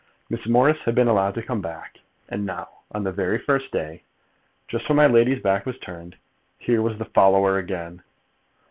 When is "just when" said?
4.67-4.95